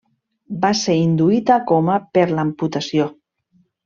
Va 0.61 0.69
ser 0.77 0.95
induït 1.01 1.51
a 1.57 1.57
coma 1.71 1.97
per 2.19 2.23
l'amputació. 2.31 3.07